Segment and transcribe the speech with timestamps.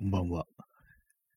[0.00, 0.46] こんばんは。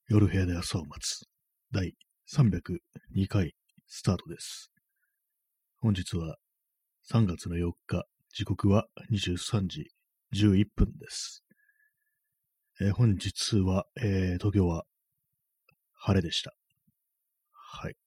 [0.07, 1.27] 夜部屋で朝を待つ。
[1.73, 1.95] 第
[2.33, 3.55] 302回
[3.87, 4.71] スタートです。
[5.81, 6.37] 本日は
[7.11, 9.91] 3月の4日、時刻は23時
[10.33, 11.43] 11分です。
[12.79, 14.85] えー本日は、えー東京は
[15.91, 16.55] 晴れでした。
[17.51, 17.97] はい。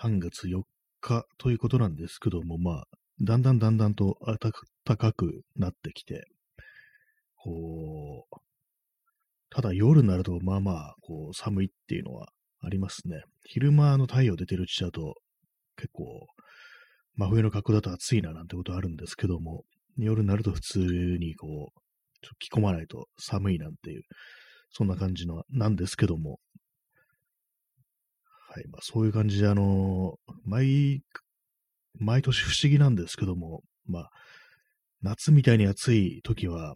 [0.00, 0.64] 3月4
[1.00, 2.88] 日ということなんですけども、まあ、
[3.20, 6.26] だんだんだんだんと暖かくなってきて、
[7.36, 8.51] こう、
[9.54, 12.28] ただ夜になると、まあまあ、こう、寒いっていうのは
[12.62, 13.22] ありますね。
[13.44, 15.16] 昼間の太陽出てるうちだと、
[15.76, 16.26] 結構、
[17.16, 19.64] 真冬の格好だと暑いななんてことあるんですけども、
[19.98, 21.80] 夜になると普通にこう、
[22.38, 24.04] 着込まないと寒いなんていう、
[24.70, 26.38] そんな感じの、なんですけども、
[28.48, 30.14] はい、まあそういう感じで、あの、
[30.46, 31.02] 毎、
[31.98, 34.10] 毎年不思議なんですけども、まあ、
[35.02, 36.74] 夏みたいに暑い時は、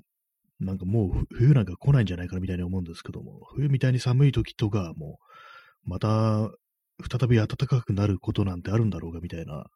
[0.61, 5.19] なんかもう冬なんか来ないんじゃないかなみたいに思うんですけども、冬みたいに寒い時とかも
[5.87, 6.51] う、また
[7.11, 9.67] 再び暖かくなることなんてあるんだろうかみたいな、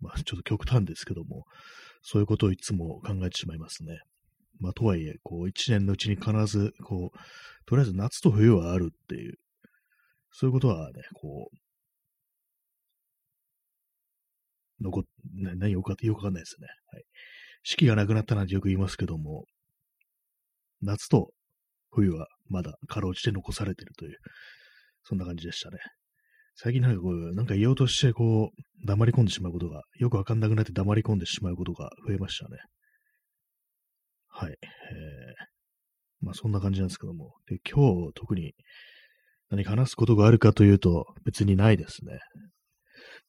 [0.00, 1.46] まあちょっと極端ですけども、
[2.02, 4.00] そういうことをいつも考えてしまいますね。
[4.60, 7.18] まあとはいえ、こう一年のうちに必ず、こう、
[7.66, 9.38] とりあえず夏と冬はあるっていう、
[10.32, 11.56] そういうことはね、こう、
[14.80, 16.68] 残っ、何よくわかよくわかんないですね。
[16.92, 17.04] はい。
[17.62, 19.46] 四季がなくなったなんてよく言いますけども、
[20.84, 21.30] 夏と
[21.90, 24.18] 冬はまだかろうじて残されてるという、
[25.02, 25.78] そんな感じでしたね。
[26.56, 32.58] 最近なんかこう、なんか言おうとしてこう、黙り込んでしまうことが、よくわかんなくなって黙り込んでしまうことが増えましたね。
[34.28, 34.52] はい。
[34.52, 34.66] えー、
[36.20, 37.34] まあそんな感じなんですけども。
[37.48, 38.54] で、今日特に
[39.50, 42.18] 何か話すことがあるかというと別にないですね。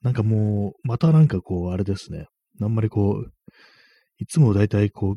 [0.02, 2.28] なんかもう、またなんかこう、あれですね。
[2.61, 3.31] あんまりこう、
[4.17, 5.16] いつも大体こう、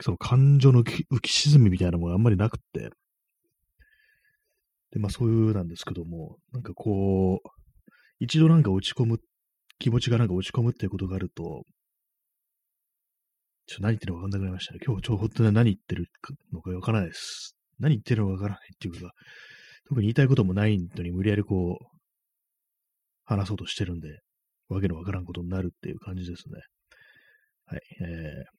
[0.00, 2.90] その感情の浮き沈みみたいなものがあんまりなくって。
[4.92, 7.48] で、まあそういうなんですけども、なんかこう、
[8.20, 9.18] 一度なんか落ち込む、
[9.78, 11.64] 気持ちがなんか落ち込むっていうことがあると、
[13.66, 14.80] ちょっと何言ってるのかわかんなくなりましたね。
[14.84, 16.06] 今日ちょ、本当に何言ってる
[16.52, 17.54] のかわからないです。
[17.78, 19.12] 何言ってるのかわからないっていうか、
[19.88, 21.98] 特に言いたいこともないのに無理やりこう、
[23.24, 24.20] 話そうとしてるんで、
[24.68, 26.60] わけのわからんことになるっていう感じですね。
[27.66, 27.80] はい。
[28.00, 28.57] えー、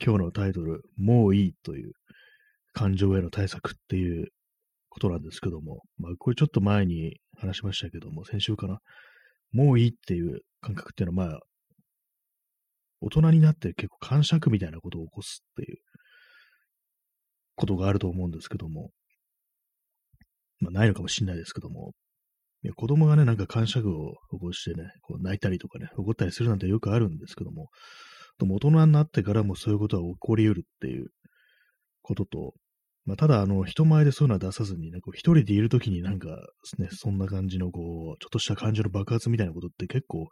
[0.00, 1.92] 今日のタイトル、もういいという
[2.72, 4.28] 感情への対策っていう
[4.88, 8.78] ことなんですけども、まあ、これちょっと前に話しましたけども、先週かな。
[9.52, 11.40] もういいっていう感覚っていうのは、まあ、
[13.00, 15.78] 大人になって結構感触みたいなことを起こすっていう
[17.56, 18.90] ことがあると思うんですけども、
[20.60, 21.92] まあ、ないのかもしれないですけども、
[22.62, 27.68] いや子供がね、なんか感触を起こしてね、こう泣いたりとかね、怒ったりするなんてよくあるんですけども、でも
[28.40, 31.08] 大人になってからもそういうことは起こり得るっていう
[32.02, 32.54] ことと、
[33.04, 36.28] まあ、ただ、あの、人前でそういうのは出さずにね、こう一人でいるときになんか、
[36.78, 40.28] ね、そんな感じの、こう、ちょっとした感情の爆発みたいなことって結構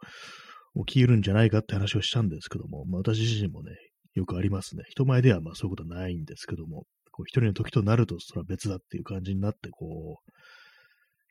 [0.85, 3.71] 起き得るんじゃないかって話をしたんですけども、まあ、私自身もね、
[4.13, 4.83] よくありますね。
[4.87, 10.31] 人前ではまあそういうことはないんですけども、こう一人の時となるとそれは別だっていう感じになって、こう、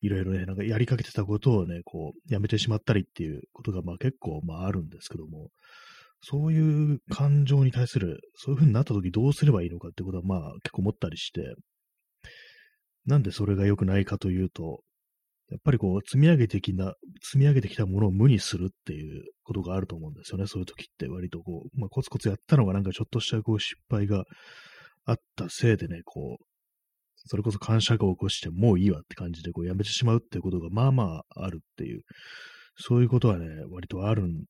[0.02, 5.50] いろいろね、なんかやりかけてたことをね、こう、やめてしまったりっていうことがまあ結構まああるんですけども、
[6.22, 11.54] そういう感情に対する、そういう風になった時どうすればいいのかってことはまあ結構思ったりして、
[13.06, 14.82] なんでそれが良くないかというと、
[15.50, 20.46] やっぱりこう積み上げてきな、積み上げてきたものを無にするっていうことがあると思うんですよね。
[20.46, 24.24] そういう時って割とこう、まあコツコツやったのがなんかちょっとしたこう失敗が
[25.06, 26.44] あったせいでね、こう、
[27.16, 32.02] それこそ感謝を起こしてもういいわって感じでこうやめてしまうっていうことがまあまああるっていう、
[32.76, 34.44] そういうことはね、割とあるん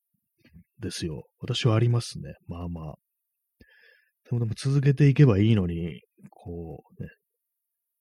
[0.81, 1.23] ですよ。
[1.39, 2.33] 私はありますね。
[2.47, 2.95] まあまあ。
[4.25, 7.09] でもでも続けていけばいいのに、こうね、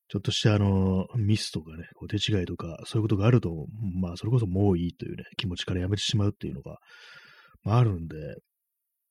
[0.08, 3.66] ちょっとしたあの、ミスとかね、こう手違いとか、そういうことがあると、
[4.00, 6.78] まあそれこそもういいというね、気持ちからやめてしまうっていうのが、
[7.62, 8.16] まああるんで、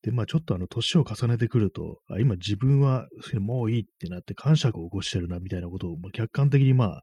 [0.01, 3.07] で、まあちょっとあの、年を重ねてくると、あ今自分は
[3.39, 7.01] もういいってなって感謝を起こしてるな、みたいなことを、まあ、客観的にまあ、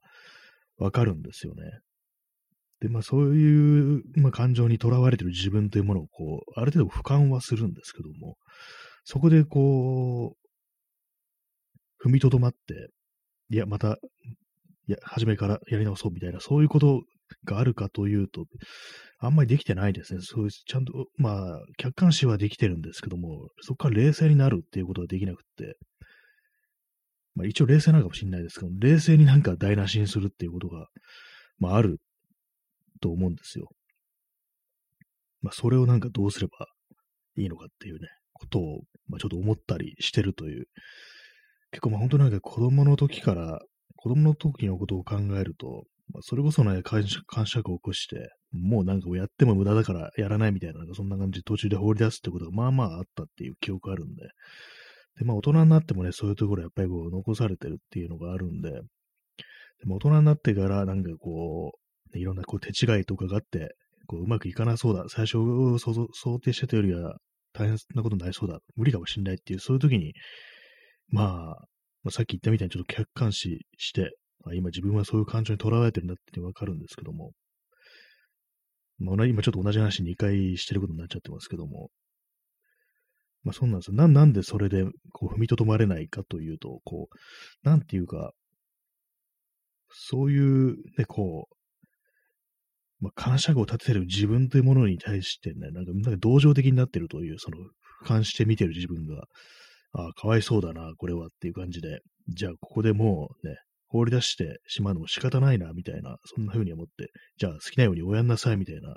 [0.78, 1.62] わかるんですよね。
[2.80, 8.36] で、まあそういう、まあ、感情にとらわれてる自分というものをこう、ある程度俯瞰はするんですけども、
[9.04, 10.36] そこでこ
[12.02, 12.90] う、踏みとどまって、
[13.50, 13.98] いや、また、
[14.88, 17.02] いや、初めからやり直そうみたいな、そういうこと
[17.44, 18.44] があるかというと、
[19.18, 20.20] あんまりできてないですね。
[20.22, 25.76] そういう、ちゃんと、まあ、客観視はできてるんですけども、そこから冷静になるっていうことができなくって、
[27.36, 30.88] まあ一応冷静なのかもしれないですけど、冷静になんか台無しにするっていうことが、
[31.58, 32.00] まあある
[33.00, 33.68] と思うんですよ。
[35.42, 36.66] まあそれをなんかどうすれば
[37.36, 40.66] いいのかっていうね、ことを、まあちょっと思ったりしてるという、
[41.70, 43.60] 結構まあ本当なんか子供の時から、
[43.96, 47.04] 子供の時のことを考えると、まあ、それこそね、感
[47.46, 54.22] 触を起こして、もうなんかやっても無駄だからやらないみたいな、なんかそんな感じで途中で放り出すってことがまあまああったっていう記憶あるんで、
[55.18, 63.74] で、まあ大人になってもね、そういうところやっぱりこう残されてるっていうのがあるんで、でも大人になってからなんかこう、いろんなこう手違いとかがあって、
[64.06, 65.38] こううまくいかなそうだ、最初
[65.78, 67.16] 想定してたよりは
[67.52, 70.14] 大変なことになりそうだ、無理かもしんないっていう、そういう時に、
[71.08, 71.66] まあ、
[72.02, 74.10] まあ、さっき言ったみたいにちょっと客観視して、
[74.44, 77.32] あ今自分はそういう感情にとらわれてるんだってわかるんですけども、
[78.98, 81.90] まあ、今ちょっと同じ話2回してることになっちゃってますけども、
[83.42, 83.94] まあそうなんですよ。
[83.94, 88.32] ななんでそれでこう踏みとどまれないかというと、こう、なんていうか、
[89.88, 91.55] そういうね、こう、
[93.00, 97.58] まあ、感謝語を立ててる自分というものに対してね、なんか、なんか同情的になってるという、その、
[98.04, 99.24] 俯瞰して見てる自分が、
[99.92, 103.56] ああ、かわいそうだな、これはっていう感じで、じゃあ、ここでもうね、
[103.88, 108.96] 放り出してしまうのも仕方ないな、みたいな、そんな風に思って、じゃあ、好きなようにおやんなさい、みたいな、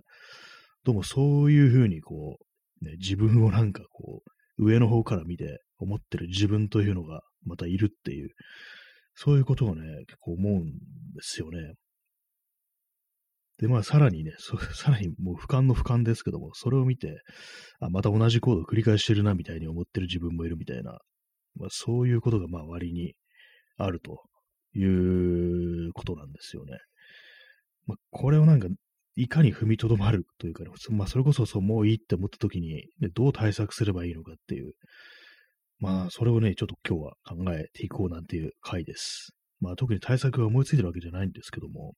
[0.84, 2.38] どうもそういう風に、こ
[2.81, 8.30] う、ね、自分をなんかこう、上の方から見て思ってる自分というのがまたいるっていう、
[9.16, 10.72] そういうことをね、結構思うんで
[11.22, 11.74] すよね。
[13.60, 14.34] で、まあ、さらにね、
[14.74, 17.22] さらにもう俯瞰の俯瞰ですけども、それを見て、
[17.80, 21.00] あ、また同じ行動を繰り返してるな、みたいに思ってる自分もいるみたいな、
[21.56, 23.16] まあ、そういうことが、まあ、割に
[23.78, 24.24] あると
[24.76, 26.78] いうことなんですよね。
[27.86, 28.68] まあ、これをなんか、
[29.16, 34.74] いかに踏みとどまるというか、ね、まあ、それこそそう、もういいって思った時に、ね、どう対策すればいいのかっていう、
[35.80, 39.34] まあ、それをね、ちょっと今日は考えていこうなんていう回です。
[39.60, 41.96] まあ、特に対策が思いついてるわけじゃないんですけども、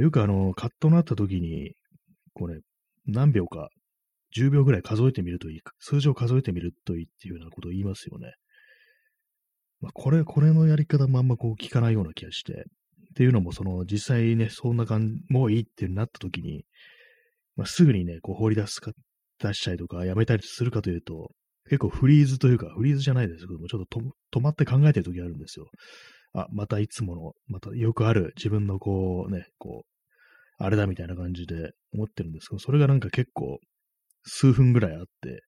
[0.00, 1.74] よくあの、カットなった時に、
[2.34, 2.60] こうね、
[3.06, 3.70] 何秒か、
[4.36, 8.32] 10秒ぐらい数えてみるといい、数字を数えてみるといいっていうようなことを言いますよね。
[9.80, 16.64] まあ、これ、これのやり方もあんまこう聞かないような気がして、っていうのも、その、実際ね、そんな感じ、もういいってなった時に、
[17.56, 18.92] まあ、すぐにね、こう放り出すか、
[19.38, 21.30] 出したりとか、やめたりするかというと、
[21.68, 24.00] 結構フリーズというか、フリーズじゃないですけども、ちょっと
[24.38, 25.68] 止まって考えてる時あるんですよ。
[26.32, 33.58] あ、またいつもの、またよくある自分のこうね、こう、あれだみたいな感じで思ってるんですけど、それがなんか結構
[34.24, 35.42] 数分ぐらいあって、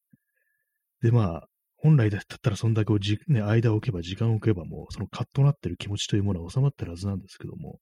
[1.02, 1.46] で、まあ、
[1.76, 7.81] 本来だったらそんだけじ、ね、間を置けば、時間を置けばもう、そのカッとなってる気持ちというものは収まってるはずなんですけども、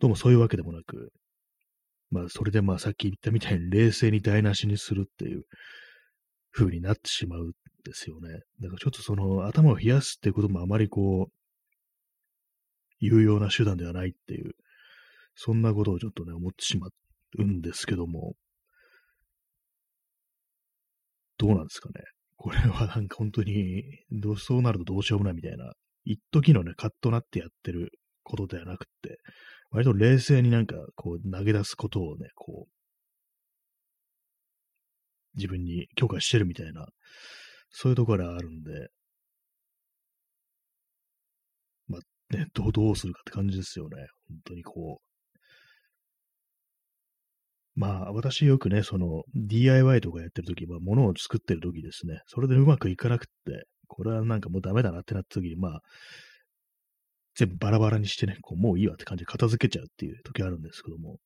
[0.00, 1.12] どうもそういうわけでもなく、
[2.10, 5.44] まあ、それでまあ、さっき言ったみたいに冷静に台無しにするっていう
[6.52, 7.52] 風になってしまうん
[7.84, 8.28] ですよね。
[8.60, 11.41] だからちょっとその頭を冷やすっていうこともあまりこう、
[13.02, 14.52] 有用な手段ではないっていう、
[15.34, 16.88] そんなことをちょっとね、思ってしま
[17.38, 18.34] うんですけども、
[21.36, 22.04] どうなんですかね。
[22.36, 23.82] これはなんか本当に、
[24.12, 25.72] どうそうなるとどうしようもないみたいな、
[26.04, 27.90] 一時のね、カッとなってやってる
[28.22, 29.18] ことではなくて、
[29.70, 32.72] 割と冷静になんかこう投げ出すことをね、こう、
[35.34, 36.86] 自分に許可してるみたいな、
[37.70, 38.90] そういうところがあるんで、
[42.32, 43.96] ね、どう、どうするかって感じですよね。
[44.28, 45.12] 本当にこう。
[47.74, 55.80] まあ、私よくね、その DIY とかやってるとき、まあ、物を作ってるときですね、それでうまくいかなくって、これはなんかもうダメだなってなったときに、まあ、
[57.34, 61.18] 全部バラバラにしてね、こうもういいわって感じで片付けちゃうっていう時あるんですけども、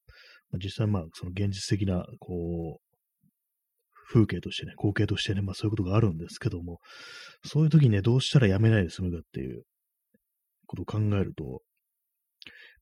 [0.50, 2.86] まあ、実際まあ、その現実的な、こう、
[4.08, 6.78] 風景としてね、光景としてね、まあそういうことがあるんですけども、
[7.44, 9.64] そういう時にね、どうしたらやめないで済むかっていう、
[10.66, 11.62] ことを考えると、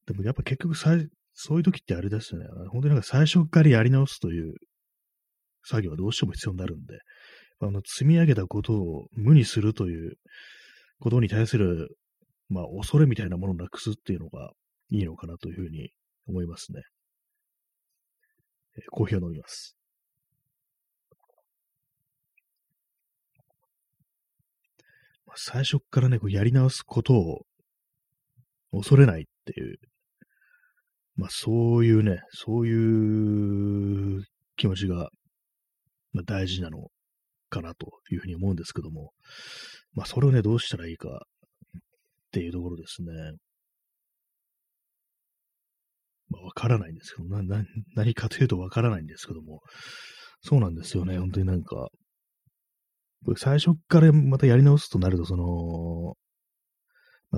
[0.07, 4.55] でもやっぱ結局そういう時ってあれですよね、本当になんか最初からやり直すという
[5.65, 6.99] 作業はどうしても必要になるんで、
[7.61, 10.17] あの積み上げたことを無にするという
[11.01, 11.97] ことに対する、
[12.49, 14.51] まあ、恐れみたいなものをなくすっていうのが
[14.91, 15.91] いいのかなというふうに
[16.27, 16.83] 思いますね。
[18.77, 19.77] え、コーヒーを飲みます。
[25.27, 27.47] まあ、最初からね、こうやり直すことを
[28.75, 29.77] 恐れないっていう、
[31.17, 34.25] まあそういうね、そういう
[34.57, 35.11] 気持ちが、
[36.13, 36.89] まあ、大事なの
[37.51, 39.13] かなというふうに思うんですけども、
[39.95, 41.81] まあそれをね、どうしたらいいかっ
[42.33, 43.13] ていうところですね。
[46.31, 47.65] まあわからないんですけど、な、な、
[47.95, 49.61] 何かというとわからないんですけども、
[50.41, 51.89] そうなんですよね、本当になんか、
[53.37, 56.17] 最初からまたやり直すとなると、その、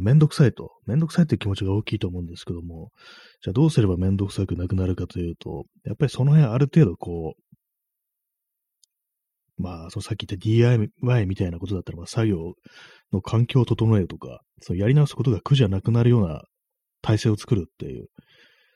[0.01, 2.91] めんどくさいと、めんどくさいっていう気持ちが大きいと思うんですけども、
[3.43, 7.35] じゃあどうすればめんどくさくなくなるかというと、やっぱりその辺ある程度こ
[9.59, 12.55] う、まあ、そのさっき言った DIY みたいなことだったら、まあ、作業
[13.13, 16.43] の環境を整えるとか、そのやり直すことが苦じゃなくなるような
[17.03, 18.09] 体制を作るっていう、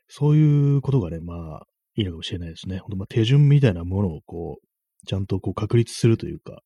[0.09, 1.63] そういうことがね、まあ、
[1.97, 2.79] いいのかもしれないですね。
[2.79, 6.63] ほんとまあ手順みたいなものをこう、ちゃんとこう確立するというか、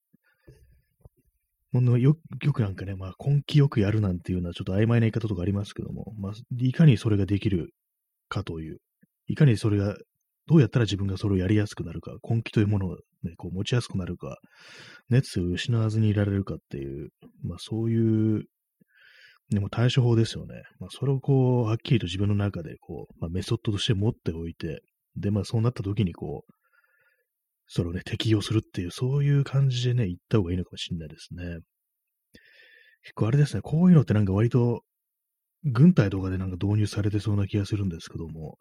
[1.74, 7.74] ほんのよよくなんかね、まあ根気よくやるなんていうのはちょっと曖昧な言い方とかありますけども、まあ、いかにそれができる
[8.28, 8.78] かという、
[9.26, 9.96] いかにそれが
[10.46, 12.90] どうやったら自分がそれをやりやすくなるか、根気というものを、
[13.24, 14.36] ね、こう持ちやすくなるか、
[15.10, 17.08] 熱を失わずにいられるかっていう、
[17.42, 18.44] まあそういう、
[19.50, 20.62] でも対処法ですよね。
[20.78, 24.80] まあそれをこう、はっきりと自分の中でこう、まあメソッドとして持っておいて、
[25.16, 26.52] でまあそうなった時にこう、
[27.66, 31.60] それをね、適用するっていう、そういう感じでね、言った方がいいのかもしれないですね。
[33.02, 34.82] 結構あれですね、こういうのってなんか割と、
[35.64, 38.58] 軍隊とかでなんか導入されてそうな気がするんですけども、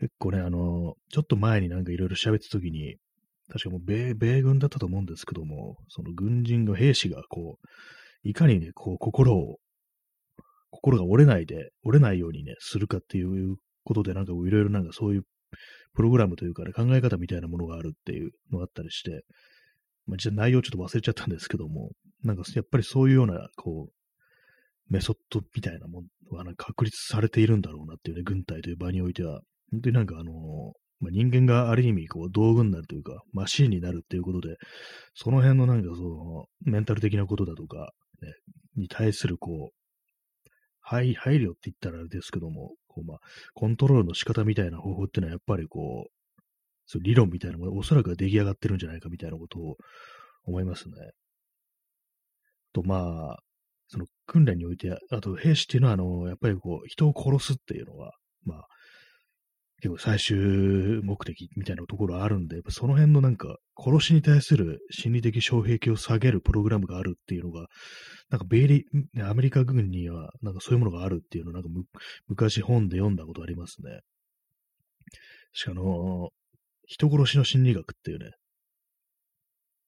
[0.00, 2.96] 結構ね、あの、ちょっと前になんかいろいろ喋った時に、
[3.48, 9.58] 確かもう米米軍だったと思うんですけども、その軍人の兵士がこう、いかにね、こう、心を、
[10.70, 15.22] 心が折れないで、折れないようにね、するかっていうことで、なんかいろいろなんかそういう
[15.94, 19.24] プログラムというかね、考え方みたいなものがあるっていうのがあったりして、
[20.06, 21.90] まあ、実は内容ちょっと忘れちゃったんですけども、
[22.22, 23.92] なんかやっぱりそういうような、こう、
[24.92, 30.32] メソッドみたいなものが確立されているんだろうなっていうね、軍隊という場においては、本当になんかあの、
[31.00, 34.56] まあ、人間がある意味こう道具になるというか、マシーンになるっていうことで、
[35.14, 38.32] その辺のなんかその、メンタル的なことだとか、ね、
[38.76, 40.48] に対するこう、
[40.80, 43.18] 配配慮って言ったらあれですけども、こうまあ、
[43.54, 46.12] コントロールの仕方みたいな方法っていうのはやっぱりこう、
[46.86, 49.76] そう理論みたいなもの、おそらく出来上がってるんじゃないかみたいなことを
[50.44, 50.94] 思いますね。
[52.72, 53.38] と、まあ、
[53.88, 58.12] その訓練において、あと兵士っていうのは、あの、やっぱりこう、人を殺すっていうのは、
[58.44, 58.66] まあ、
[59.82, 60.36] 結構最終
[61.02, 67.66] 目的みたいなところあるんで、その辺のなんか、殺しに対する心理的障壁を下げるプログラムがあるっていうのが、
[68.30, 68.84] なんかベイリ、
[69.20, 71.68] アメリカ軍にはなんかそういうものがあるっていうのをなんか
[72.28, 74.02] 昔本で読んだことありますね。
[75.52, 76.30] しかも、
[76.86, 78.30] 人殺しの心理学っていうね、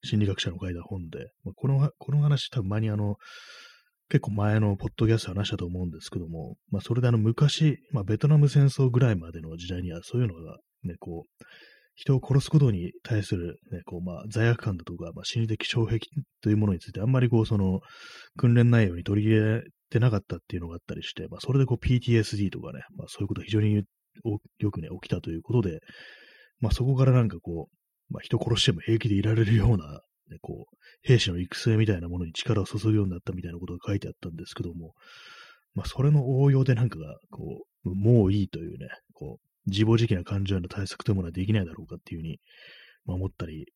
[0.03, 3.15] 心理学者の書いた本で、まあ、この、この話多分前にあの、
[4.15, 11.45] 結構前のポッドキャスト話したと思うんですけども、まあ、それであの昔、まあ、ベトナム戦争ぐらいまでの時代にはそういうのがね、こう、
[11.97, 15.99] 人を殺すことに対する、ね、こう、まあ、罪悪感だとか、まあ、心理的障壁
[16.45, 17.81] というものについて、あんまりこう、その、
[18.37, 23.83] 訓練内容に取り入れてなかったっていうのがあったりして、まあ、それでこう、PTSD とかね、まあ、そういうことが非常に
[24.61, 25.81] よくね、起きたということで、
[26.61, 34.95] まあ、そこからなんかこう、まあ、人殺しても平気でいられるようなね、こう、兵士の育成みたいなものに力を注ぐようになったみたいなことが書いてあったんですけども、
[35.75, 42.41] まあ、それの応用でなんかが、こう、もういいというね、こう、自暴自棄な感情への対策というものはできないだろうかっていうふうに、
[43.07, 43.67] まあ、思ったり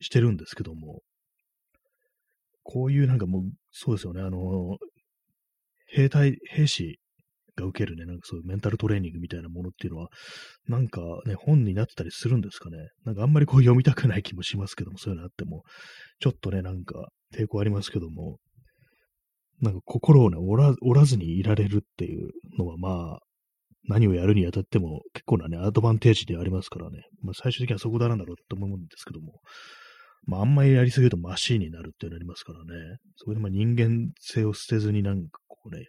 [0.00, 1.02] してるんですけども、
[2.62, 4.76] こういうなんかもう、そうですよね、あの、
[5.86, 7.00] 兵隊、兵士
[7.62, 10.08] が受けるね、なんかそういうメンタルトレーニングみたいなものっていうのは、
[10.68, 12.78] なんかね、本になってたりするんですかね。
[13.04, 15.62] なんかあんまりこう読みたくない気もしますけども、そういうのあっても、
[16.20, 18.38] ちょっとね、なんか抵抗ありますけども、
[19.60, 23.18] なんか心をね、折らずにいられるっていうのは、まあ、
[23.88, 27.02] 何をやるにあたっても結構なね、アドバンテージでありますからね。
[27.22, 29.40] まあ最終的にはそこだなんだろうと思うんですけども、
[30.26, 32.98] まああんまりやりすぎるとマシーンになるっていうのありますからね。
[33.16, 35.86] それでまあ人間性を捨てずになんかこうね、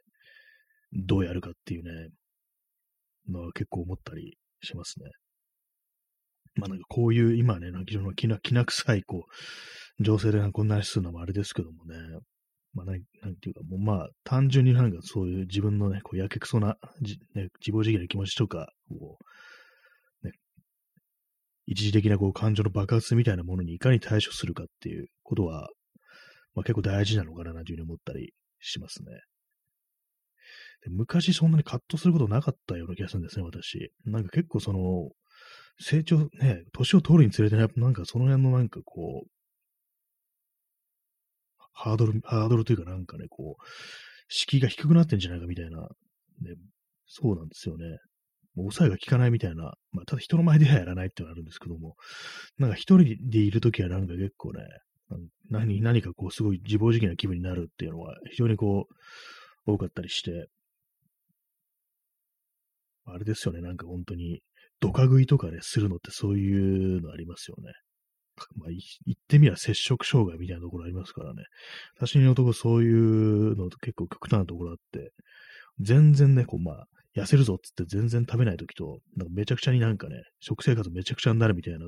[0.94, 2.10] どうやるかっていうね、
[3.30, 5.10] のは結構思ったりしますね。
[6.56, 9.26] まあなんかこういう今ね、なんか非常にきなきな臭いこ
[10.00, 11.96] う、情勢でこんな話するのもあれですけどもね、
[12.74, 19.18] まあなんなんていうかもうまあ単純になんかそういう自分のね、こうやけくそなじ、ね、自暴自棄な気持ちとか、こ
[20.24, 20.34] う、ね、
[21.66, 25.70] 一時的なこう感情の爆発みたいなものにいかに対処するかっていうことは、
[26.56, 29.12] まあ結構大事なのかなというふうに思ったりしますね。
[30.88, 33.92] 昔そんなにカットすることなかったような気がするんですね、私。
[34.06, 35.10] なんか結構その、
[35.82, 39.30] 成長、ね、年を取るにつれて、ね、なんかその辺のなんかこう、
[41.72, 43.64] ハードル、ハードルというかなんかね、こう、
[44.28, 45.88] 敷居が低くなってんじゃないかみたいな、ね、
[47.06, 47.86] そうなんですよね。
[48.56, 51.96] もう抑えが効かないみたいな、まあ、ただ人の前ではやらないってのはあるんですけども、
[52.58, 54.64] なんか一人でいるときはなんか結構ね、
[55.50, 60.48] 何、何かこうすごい自暴自棄な気分になるっていうのは非常にこう、多かったりして、
[63.14, 64.42] あれですよね、なんか本当に、
[64.80, 67.74] ドカ食いとかね、するのってそういうのありますよね。
[68.56, 68.80] まあ、言
[69.12, 71.44] ってみれば接触障害みたいなところありますからね。
[71.98, 75.12] 私のところそういうの結構極端なところあって、
[75.82, 76.86] 全然ね、こうまあ、
[77.16, 81.80] 痩せるぞっつって全然食べない時と、なんかめちゃくちゃになんかね、食生活めちゃくちゃになるみたいな、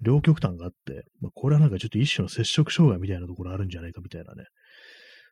[0.00, 4.44] 両極端があって、まあ、これはなんかちょっと一種の摂食障害みたいなところあるんじゃないかみたいなね、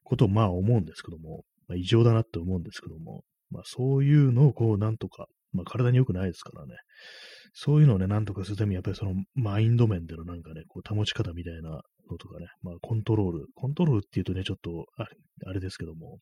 [0.05, 6.75] ことをまあ思うんですけども、まあ、異常だなって思うんですけども、まあそういうのをこうなんとか、まあ体に良くないですからね、
[7.53, 11.83] そういうのをね、なんとかするためにやっぱりそのマインド面でのなんかね、こう保ち方みたいなの
[12.19, 15.11] とかね、まあコントロール、コントロールっていうとね、ちょっとあれ
[15.47, 16.19] あれですけども、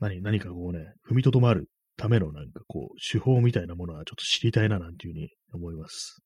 [0.00, 6.22] 何、何かこうね、踏みとどまるためのなんかこう、手法みたいなものはちょっと知りたいななんていうふうに思います。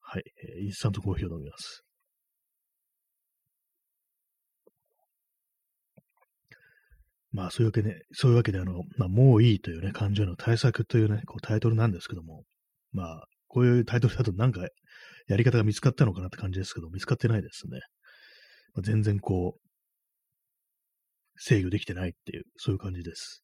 [0.00, 0.22] はい、
[0.58, 1.84] えー、インスタントコーヒーを飲みます。
[7.32, 12.44] まあそういうわけで、そういうわけであの、まあもういいというね、感情の対策というね、こうタイトルなんですけども、
[12.92, 14.66] まあこういうタイトルだとなんか
[15.28, 17.80] やり方が見つかったのかなって感じですけど、見つかってないですね。
[18.74, 19.60] まあ、全然こう、
[21.36, 23.42] 制御できてないっていう、そういう感じです。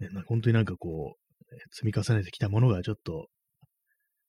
[0.00, 3.28] ね、な本当になんかこう、積み重ねてきたものがちょっと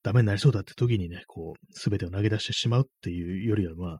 [0.03, 3.99] ダメになりそうだって時にね、こう、すべてを投げ出してしまうっていうよりは、まあ、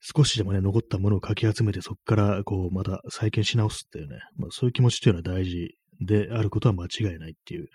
[0.00, 7.68] 少しでもね、残ったものをかき集めて、そこから、こう、また再建し直すっていうね、まあ、そういう気持ちっていうのは大事であることは間違いないっていう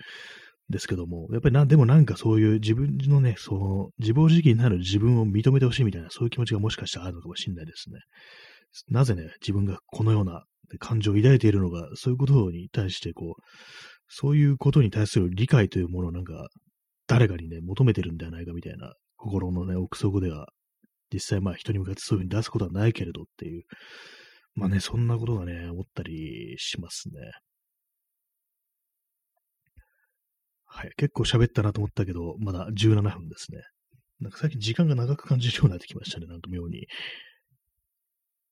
[0.70, 8.00] ですけども、やっぱりな、でもなんかそういう自分のね、その自暴自棄になる自分を認めてほしいみたいな、そういう気持ちがもしかしたらあるのかもしれないですね。
[8.90, 10.44] なぜね、自分がこのような
[10.80, 13.42] 感情を抱いているのが、そういうことに対して、こう、
[14.08, 16.48] そういうことに対する理解というものをなんか、
[17.08, 20.48] 誰かにね、求めてるんではないかみたいな、心のね、奥底では、
[21.14, 23.64] 実際まあ人に向かってそういうふうに出すことはないけれどっていう、
[24.56, 27.20] まあね、そんなことがね、思ったりしますね。
[30.66, 30.92] はい。
[30.98, 33.62] 結構喋ったなと思ったけど、まだ17分ですね。
[34.20, 36.28] なんか最近時間が長く感じるようになってきましたね。
[36.28, 36.88] なんか妙に。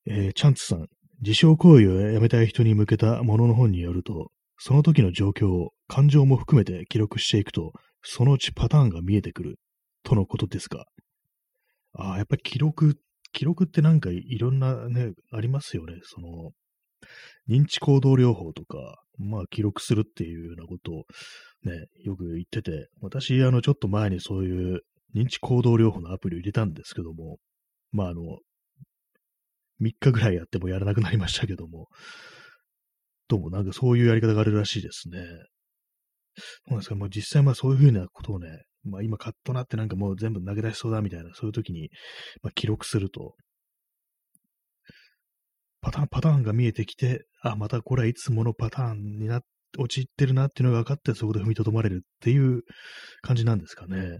[0.06, 0.88] えー、チャンツさん。
[1.22, 9.60] 自傷行為をやめたい人に向けたものの本によると、その時の状況を感情も含めて記録していくと、そのうちパターンが見えてくる
[10.04, 10.86] とのことですが。
[11.94, 12.98] ああ、やっぱり記録、
[13.32, 16.00] 記録ってなんかいろんなね、ありますよね。
[16.04, 16.52] その、
[17.48, 21.04] 認知行動療法とか、まあ記録するっていうようなことを
[21.64, 24.82] ね、よく言ってて、私、あの、ちょっと前にそういう
[25.16, 27.38] 認知行動療法のアプリを入れたんですけども、
[27.92, 28.22] まあ、あの、
[29.82, 31.88] 3日ぐらいやってもやらなくなりましたけども、
[33.28, 35.20] どうもなんかそういうやり方があるらしいですね。
[36.36, 41.90] そうなんですか、もう実際まあそういうふうなことをね、まあ今カッとなってなんかもう全部投げ出しそうだみたいな、そういう時に、
[42.42, 43.36] まあ、記録すると、
[45.82, 49.42] パターン、パターンが見えてきて、あ、またこれはいつものパターンになっ
[49.78, 52.62] 陥ってるなっていうのが分かって、そこで踏みとどまれるっていう
[53.22, 54.20] 感じなんですかね。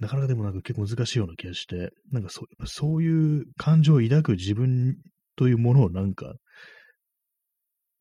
[0.00, 4.96] なかなかでもなんか結構難しいような気がして、なんかそうそういう感情を抱く自分
[5.36, 6.34] というものをなんか、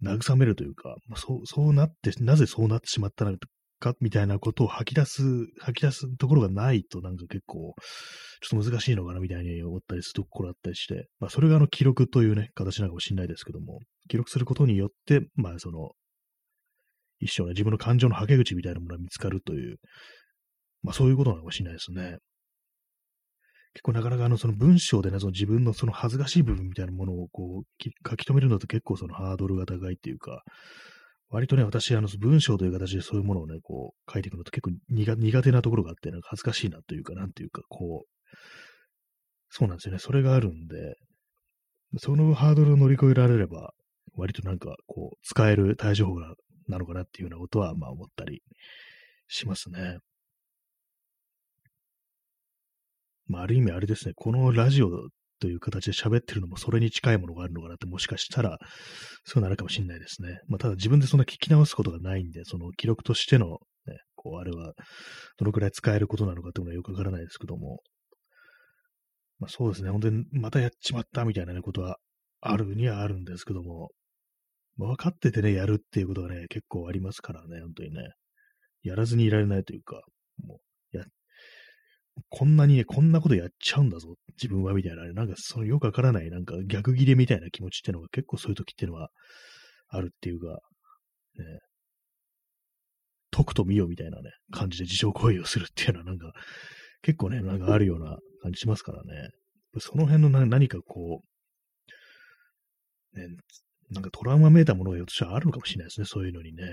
[0.03, 3.35] 慰めるというか、そうそうなって、なぜそうなってしまったの
[3.79, 3.95] か？
[3.99, 5.23] みたいなことを吐き出す、
[5.59, 7.75] 吐き出すところがないとなんか結構、
[8.41, 9.19] ちょっと難しいのかな？
[9.19, 15.91] みたいに思ったりするところあったりして、まあそれがあの記録というね、形なのかもしれないですけども、記録することによって、まあその、
[17.19, 19.77] 一生ね、自分の感情のはけ口みたいなものが見つかるという、
[20.83, 22.17] まあそういうことなのかもしれないですね。
[23.73, 30.41] 結構なかなかあの、その文章でね、その自分のその恥ずかしい部分みたいなものをこう、書き留めるのって結構そのハードルが高いっていうか、
[31.29, 38.35] 割とね、私、あの、文章という形でそういうものをね、こう、書いていくのって結構苦手なところがあって、なんか恥ずかしいなというか、なんていうか、こう、
[39.49, 39.99] そうなんですよね。
[39.99, 40.95] それがあるんで、
[41.97, 43.73] そのハードルを乗り越えられれば、
[44.15, 46.33] 割となんか、こう、使える対処法が
[46.67, 48.41] なのかなっていうようなことは、まあ思ったり
[49.27, 49.99] しますね。
[53.27, 54.89] まあ、ある意味あれですね、このラジオ
[55.39, 58.57] という形で喋ってるのもそれに近いものがあるのかなってもしかしたら
[59.25, 60.39] そうなるかもしれないですね。
[60.47, 64.73] まあ、ただ自分でそんな聞き直すことがないんで、その記録としてのね、こう、あれは
[65.37, 67.79] どのくらい使えることなのかっていうのはよくわからないですけども、
[69.39, 71.97] まあそうですね、本当にまたやっちまったみたいな、ことは
[72.41, 73.89] あるにはあるんですけども、
[74.77, 78.01] まあ分かっててね、やるっていうことがね、結構ありますからね、本当にね。
[78.83, 80.01] やらずにいられないというか、
[80.43, 80.59] も
[80.93, 81.03] う、や、
[82.29, 89.09] こんなにね、こんなことやっちゃうんだぞ、自分は、みたいな、ね、なんかそのよくわからない、なんか逆切れみたいな気持ちってのが結構そういう時ってのは
[89.89, 91.59] あるっていうか、ね、
[93.31, 96.31] 解くと見よみたいなね、感じで自傷行為をするっていうのはなんか、
[97.01, 99.29] 結構ね、なんかあるような感じしますからね。
[99.79, 101.21] その辺の何かこ
[103.15, 103.27] う、ね、
[103.91, 106.63] なんかトラウマめいたものがひょっとしたらあるのかもしれないですね、そういうのにね。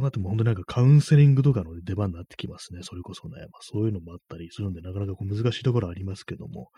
[0.00, 2.80] そうなっても本当なんかカウンセリングとかの出番になってきますね。
[2.82, 3.36] それこそね。
[3.36, 6.70] まあ、そういうのもあったりするんで、なかなかこう難しいところありますけども、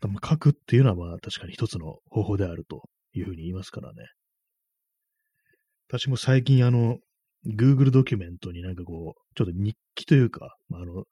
[0.00, 4.06] まあ、書くっていうのはまあ確かに一つの方法であるというふうに言いますからね。
[5.88, 6.96] 私も最近あの、
[7.46, 11.04] Google ドキュメントになんかこう、ちょっと日記というか、まあ、あの、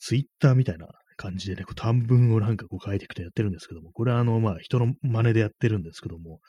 [0.00, 6.40] Twitter みたいな感じでね、こう短文をなんかこう書いていくとやってるんですけども、これはあの、まあ人の真似でやってるんですけども、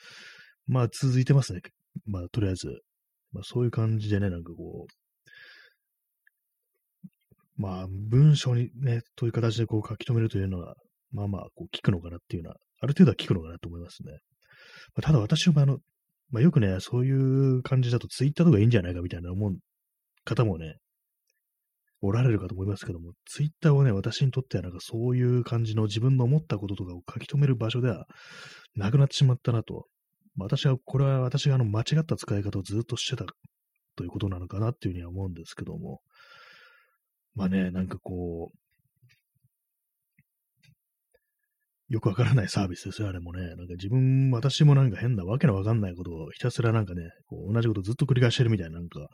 [0.68, 1.62] まあ続いてますね。
[2.06, 2.82] まあとりあえず、
[3.34, 4.88] まあそういう感じでね、なんかこ
[7.58, 10.76] う、まあ文章にね、という形でこう書き留めるというのは、
[11.12, 14.12] まあまあこう聞くのかなっていうのは、ある程度は聞くのかなと思いますね。
[14.96, 15.78] まあ、ただ私はあの、
[16.30, 19.56] まあよくね、そういう感じだとツイッターとかいいんじゃないかみたいな思う
[20.26, 20.76] 方もね、
[22.02, 28.06] おられるかと思いますけども、ツイッターはね、私にとってはなんかそういう感じの自分の思ったこととかを書き留める場所では
[28.76, 29.88] なくなってしまったなと。
[30.38, 33.26] 私は、これは私があの間違った使い方をずっとしてた
[33.96, 36.02] ということなのかなっていうふうには思うんですけども、
[37.36, 38.58] まあね、なんかこう、
[41.90, 43.42] よくわからないサービスですよ、あれもね。
[43.56, 49.08] なんか自分、私もなんか変なわけのわかんないことをひたすらなんかね、こう同じことずっと繰り返してるみたいな、なんか、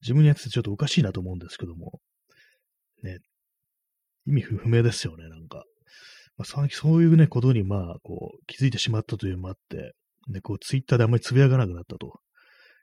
[0.00, 2.00] 自分にやっててちょっとおかしいなと思うんですけども、
[3.02, 3.18] ね、
[4.26, 5.64] 意味不明ですよね、なんか。
[6.36, 9.92] まあ、そういうね、ことに、まあ、こう、気づいてしまったというのもあって、
[10.28, 12.20] で、こう、ツイッターであんまりつぶやかなくなったと。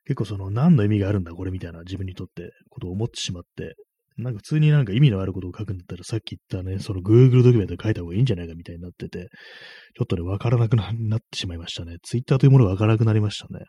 [0.06, 3.76] 結構その、何の意味があるんだ、これみたいな自分にとって、ことを思ってしまって、
[4.18, 9.30] なんか普通になんか意味のあることを書くんだったら、さっき言ったね、その Google ドキュメント書いた方がいいんじゃないかみたいになってて、
[9.96, 10.84] ちょっとね、わからなくな
[11.18, 11.98] ってしまいましたね。
[12.04, 13.66] ツイッターというものがわからなくなりましたね。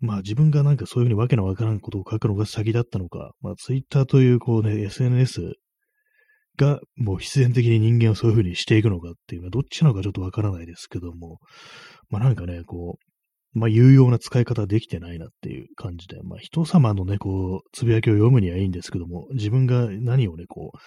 [0.00, 5.54] まあ自分がなんかそういうふうにわけのわからんことを書くのが先だったのか、まあツイッターというこうね、SNS
[6.58, 11.38] がもう必然的に人間をそういうふうにしていくのかっていうのはどっちなのかちょっとわからないですけども、
[12.10, 12.98] まあなんかね、こ
[13.54, 20.78] う、まあ有用な使い方できてないなっていう感じで、まあ人様のね、こう、つぶやきを読むにはいいんですけども、自分が何をね、こう、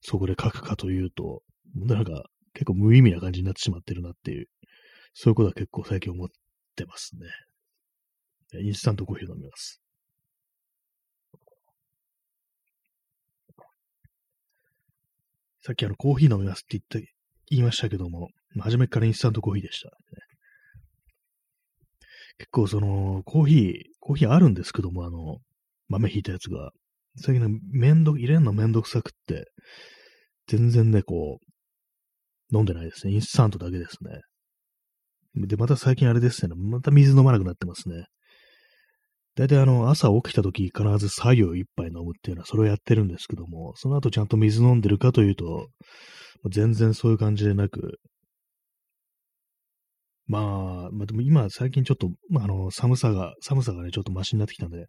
[0.00, 1.42] そこで書くかというと、
[1.74, 4.46] なんか結構無意味な感じになってしまってるなっていう、
[5.14, 6.28] そういうことは結構最近思っ
[6.74, 8.62] てますね。
[8.62, 9.81] インスタントコーヒー飲みます。
[15.62, 17.12] さっきあのコーヒー飲みますって言って、
[17.48, 18.28] 言いましたけども、
[18.60, 19.90] 初めからインスタントコーヒーでした、
[22.38, 25.38] 結構その、コーヒー、コーヒーあるんですけども、あの、
[25.88, 26.72] 豆ひいたやつが、
[27.16, 29.44] 最近ね、めんど、入れんのめんどくさくって、
[30.48, 33.12] 全然ね、こう、飲んでないですね。
[33.12, 34.20] インスタントだけですね。
[35.46, 36.54] で、また最近あれですね。
[36.56, 38.06] また水飲まなくなってますね。
[39.34, 45.68] 大体あの、朝起きた時必ず作業一杯飲むっていうのはそれをやってるんですけども、その後ちゃんと水飲んでるかというと、
[46.50, 47.98] 全然そういう感じでなく、
[50.26, 54.86] まあ、まあ、でも今最近ちょっと、まあ、あの、寒さが、寒さがね、ちょっとマシになってきたんで、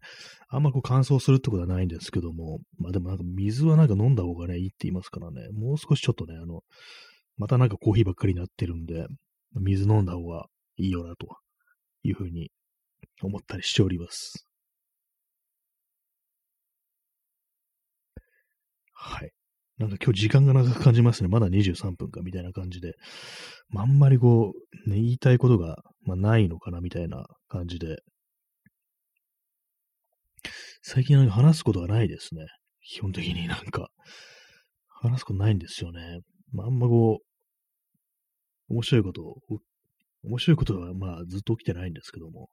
[0.48, 6.60] あんまこう乾燥するってことはないんですけども、まあでもなんか水はなんか飲んだ方がね、いいって言いますからね、もう少しちょっとね、あの、
[7.36, 9.06] またなんかコーヒーばっかりになってるんで、
[9.54, 11.26] 水飲んだ方がいいよな、と
[12.04, 12.50] いうふうに
[13.22, 14.46] 思ったりしております。
[18.92, 19.32] はい。
[19.78, 21.28] なんか今日時間が長く感じますね。
[21.28, 22.94] まだ23分かみたいな感じで。
[23.68, 24.52] まあ、あんまりこ
[24.86, 27.98] う、ね、言いたいことが、まあ、ないのかなみたいな感じで。
[30.82, 32.46] 最近話すことがないですね。
[32.82, 33.88] 基本的になんか、
[34.88, 36.20] 話すことないんですよね。
[36.52, 39.38] まあ、あんまこう、面白いことを、
[40.22, 42.48] 面白いことはまあずっと起きてないんですけども、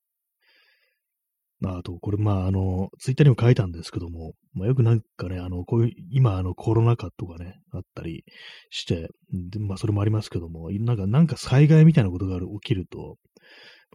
[1.64, 8.24] あと、これ、まあ、あの、ツイッターにも書いたんですけども、まあ、よくなんかね、あの、こういう、今、あの、コロナ禍とかね、あったり
[8.72, 13.18] して、でまあ、それもありますけども、なんか、なんか災害みたいなことが起きると、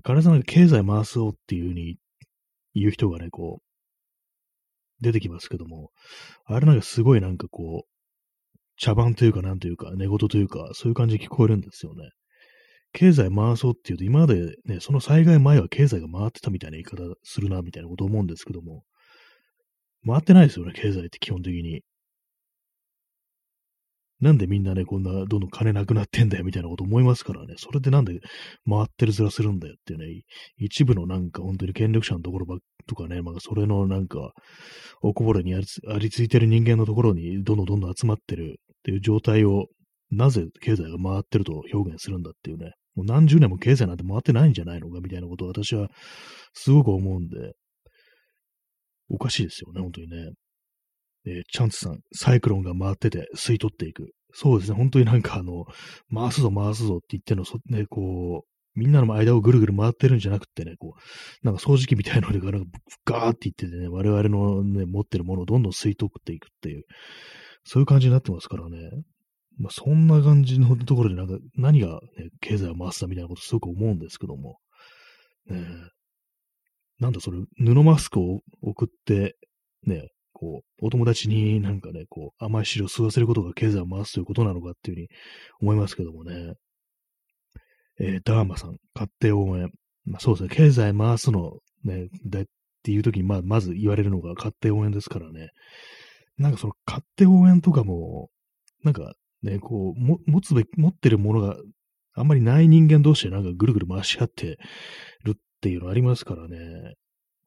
[0.06, 1.96] 必ずなんか経済回そうっていうふうに
[2.74, 3.62] 言う人がね、こう、
[5.00, 5.90] 出てきますけども、
[6.44, 12.10] あれなんかすごいなんかこう、茶番というかなんというか、寝言というか、そういう感じ聞こえるんですよね。
[12.92, 18.84] 経済回そうっていうと、今までね、その災害前は経済が回ってたみたいな言い方するな、みたいなこと思うんですけども、
[20.06, 21.82] 回ってないですよね、経済って基本的に。
[24.20, 27.54] なんでみんなね、こんな、どんどん金なくなってんだよ、みたいなこと思いますからね。
[27.58, 28.20] それでなんで
[28.66, 30.22] 回ってる面するんだよっていうね、
[30.56, 34.32] 一部のなんか本当に権力者のところばとかね、まあ、それのなんか、
[35.02, 39.66] おこぼれにありありついてる人間のところにどんどんどんどん集まってるっていう状態を、
[40.10, 42.72] なぜ経済が回ってると表現するんだっていうね。
[42.94, 45.88] もう何十年も経済なんて回ってないんじゃないのかみたいなことを私は
[46.54, 47.52] すごく思うんで、
[49.08, 50.16] おかしいですよね、本当にね。
[51.26, 54.12] えー、チャンツさん、サイクロンが回ってて吸い取っていく。
[54.32, 55.64] そうですね、本当になんかあの、
[56.14, 66.84] 回すぞ回すぞって言っての、そね、こう、みんなの間をぐるぐる回ってるんじゃなくてね、こう、なんか掃除機みたいなので、なんかガーっていっててね、我々のね、持ってるものをどんどん吸い取っていくっていう、
[67.64, 68.78] そういう感じになってますからね。
[69.58, 74.58] まあ、そんな感じのところで、なんか、何が、ね、経済を回すだみたいなことすごく思うんですけども。
[75.48, 75.64] ね
[76.98, 79.36] なんだそれ、布マスクを送って、
[79.84, 85.08] ね、こう、お友達になんかね、こう、甘い汁を吸わせることが経済を回すということなのかっていうふうに
[85.60, 86.54] 思いますけどもね。
[87.98, 89.70] えー、ダーマさん、勝手応援。
[90.04, 92.44] まあ、そうですね、経済回すの、ね、でっ
[92.82, 95.50] ていう時に、まあ、まず言われるのが勝手応援ですからね。
[96.38, 98.28] なんかその勝手応援とかも、
[98.84, 101.56] なんかね、こう、も持つべき、持ってるものが
[102.14, 104.56] あんまりない人間同士でなんかぐるぐる回し合って
[105.24, 106.94] るっていうのありますからね。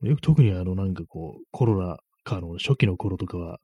[0.04, 3.58] よく特にあのなんかこう、コロナ禍の初期の頃とかは、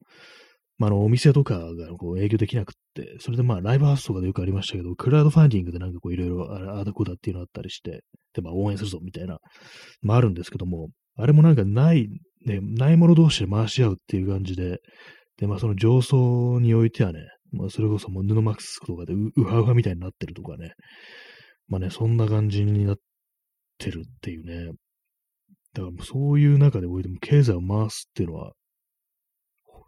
[0.77, 8.01] まあ、の、お店とかがこう営業できなくって、それでまあ、ライブハウスとかでよくありましたけど、クラウドファンディングでなんかこう、いろいろああだこだっていうのあったりして、
[8.33, 9.37] で、まあ、応援するぞみたいな、
[10.01, 12.09] まあ、あるんですけども、あれもなんかない、
[12.45, 14.79] ね、ないもの同士で回し合うっていう感じで、
[15.37, 17.21] で、まあ、その上層においてはね、
[17.55, 20.73] まあ、それこそもう布マックスとかでウハウハみたいになってるとかね、
[21.67, 22.97] まあね、そんな感じになっ
[23.77, 24.71] てるっていうね、
[25.73, 28.51] だからもうそういう中でおいても経済を回すっていうのは、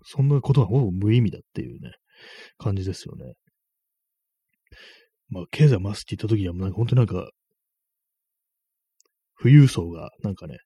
[0.04, 1.92] そんなことはほぼ無意味だっていうね、
[2.58, 3.34] 感じですよね。
[5.30, 7.30] まあ、経済を回すって言った時には、なんか本当になんか、
[9.40, 10.58] 富裕層が、なんかね、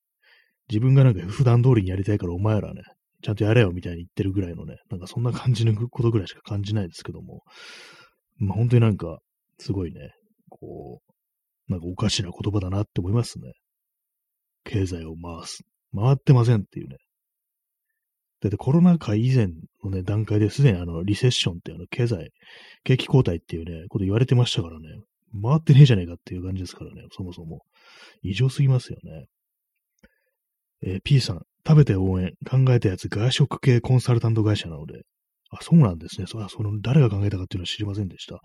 [0.70, 2.82] 自分がなんか普段通りにやりたいからお前らね、
[3.22, 7.44] ちゃんとやれよみたいに言ってるぐらいのね、なんかそんな感じのことぐらいしか感じないですけども、
[8.38, 9.20] まあ本当になんか、
[9.60, 10.12] すごいね、
[10.50, 13.54] こう、なんかおかしな言葉だなって思いますね。
[14.64, 15.64] 経済を回す。
[15.96, 16.98] 回ってませんっていうね。
[18.42, 19.50] だってコロナ禍以前
[19.84, 22.32] のね、段階ですでにあの、リセッションってあの、経済、
[22.84, 24.88] 景気後退っていうね、こと言われてましたからね、
[25.42, 27.62] 回ってねえじゃねえかっていう感じですからね、そもそも。
[28.24, 29.26] 異常すぎますよね。
[30.84, 35.04] えー、P さん、食べて応援、考えたやつ、外食系コンサルタント会社なので、
[35.52, 36.28] あ、そうなんですね。
[36.28, 38.42] そその、誰が考えたかっていうのは知りませんでした。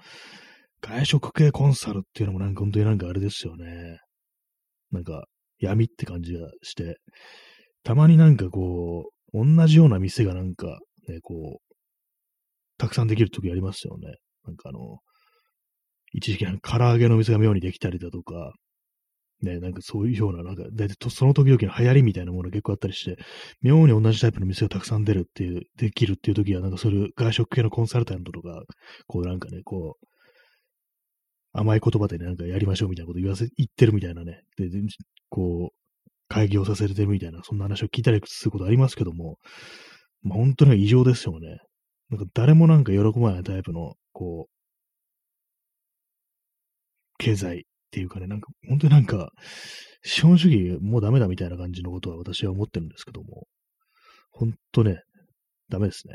[0.83, 3.99] 外食系コンサルっていうのもなんか本当になんかあれですよね。
[4.91, 5.25] なんか
[5.59, 6.97] 闇って感じがして、
[7.83, 10.67] たまになんかこう、同じような店がなんか
[11.09, 11.75] ね、こう、
[12.79, 14.17] たくさんできる時ありますよね。
[14.45, 14.99] なんかあの、
[16.13, 18.53] 一時期なんか唐揚げの店が妙にできたりだとか、
[19.43, 23.23] ね、なんかそういうような、なんか、だいたいその時々の流行りみたいなものが結構あったりして、
[23.61, 28.63] 妙に同じタイプの店がたくさん出るっていう、できるっていう時は、なんかそういう外食系のコンサルタントとか、
[29.07, 30.07] こうなんかね、こう、
[31.53, 34.69] 甘い言葉で、なんかやりましょうみたいなこと言わせ、言ってるみたいなね、で、
[35.29, 35.77] こう、
[36.29, 39.39] 会議をさせてるみたいな、そんな話を聞いたりすることありますけども、
[40.23, 41.59] まあ、本当に異常ですよね。
[42.11, 44.53] なんか誰もなんか喜ばないタイプの、こう、
[47.19, 49.31] 経済っていうかね、なんか、本当になんか、
[50.03, 53.47] 資本主義もうダメだみたいな感じのことは私は思ってるんですけども、
[54.31, 55.03] 本当ね、
[55.69, 56.15] ダメですね。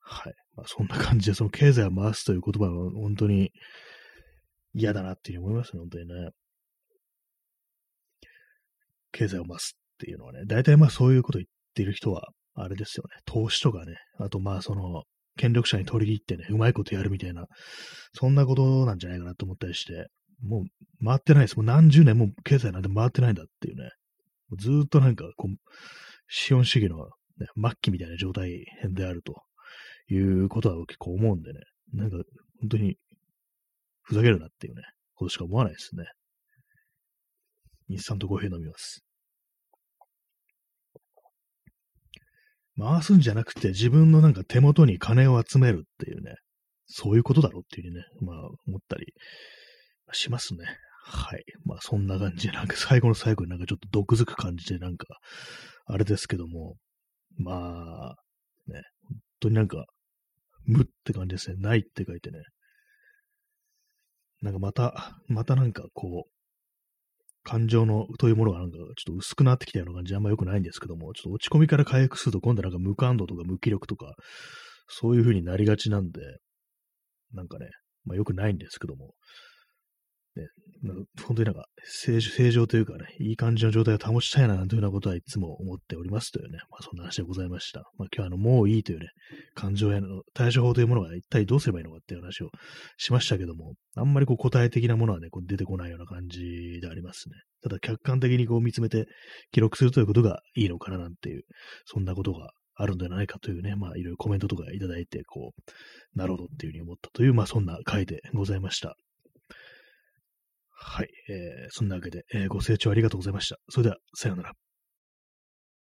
[0.00, 0.34] はい。
[0.54, 3.50] まあ、そんな感じで、その経済を回すという言葉は本当に
[4.72, 6.30] 嫌だなっていうふうに思いますね、本当にね。
[9.12, 15.04] 経済を回すっていうのはね、大体まあそういうこと言ってる人は、あれですよね、投資とかね、あとまあその、
[15.36, 17.46] 権力者に取り入ってね、うまいことやるみたいな、
[18.14, 20.08] そんなことなんじゃないかなと思ったりして、
[20.42, 21.56] もう回ってないです。
[21.56, 23.90] もう何十年も経済なんて回ってないんだっていうね。
[24.58, 25.56] ずっとなんかこう、
[26.28, 26.98] 資本主義の、
[27.38, 29.34] ね、末期みたいな状態であると
[30.08, 31.60] いうことは結構思うんでね。
[31.92, 32.16] なんか
[32.60, 32.96] 本当に
[34.02, 34.82] ふざけるなっていうね、
[35.14, 36.04] ことしか思わないですね。
[37.88, 39.05] インスタントコーヒー飲みます。
[42.78, 46.36] 回すんじゃなくて自分のなんか手元に金を集めるっていうね、
[46.86, 48.36] そういうことだろうっていうね、まあ
[48.66, 49.14] 思ったり
[50.12, 50.64] しますね。
[51.08, 51.44] はい。
[51.64, 55.06] まあそんな感じで、なんか 最後の最後になんかちょっと毒づく感じでなんか、
[55.86, 56.76] あれですけども、
[57.38, 58.16] まあ、
[58.66, 59.86] ね、本当になんか、
[60.64, 61.56] 無って感じですね。
[61.58, 62.40] ないって書いてね。
[64.42, 66.35] なんかまた、またなんかこう、
[67.46, 74.14] 感情のというものがなんかちょっと薄くなってきたような感じあんま良くないんですけども、ちょっと落ち込みから回復すると今度はなんか無感度とか無気力とか、
[74.88, 76.20] そういう風になりがちなんで、
[77.32, 77.68] なんかね、
[78.04, 79.12] まあ良くないんですけども、
[80.36, 80.48] ね、
[81.26, 82.20] 本当になんか正
[82.50, 87.80] 常というかね、いい感じの状態を保ちたいな、なんていうようなことはいつも思っておりますというね、まあそんな話でございました。
[87.98, 89.08] まあ今日はあの、もういいというね、
[89.54, 92.50] 感情への対処法というものが一体どうすればいいのかっていう話を
[92.98, 97.36] しましたけども、あんまりこう答え的なものはね、こう出てこないような感じでありますね。
[97.62, 99.06] ただ客観的にこう見つめて
[99.52, 101.42] 記録するということがいいのかななんていう、
[101.86, 108.96] そんなことがあるんじゃないかというね、まあいろいろコメントとかいただいて、こう、なるほどっていうふうに思ったという、まあそんな回でございました。
[110.78, 111.08] はい。
[111.28, 113.56] えー、そんなわけで、えーご清聴ありがとうございました。
[113.70, 114.52] それでは、さようなら。